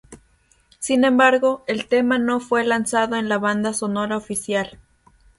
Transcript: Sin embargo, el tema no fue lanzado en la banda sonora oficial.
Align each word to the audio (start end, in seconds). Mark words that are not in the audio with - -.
Sin 0.79 1.03
embargo, 1.05 1.63
el 1.67 1.87
tema 1.87 2.17
no 2.17 2.39
fue 2.39 2.63
lanzado 2.63 3.17
en 3.17 3.29
la 3.29 3.37
banda 3.37 3.71
sonora 3.71 4.17
oficial. 4.17 4.79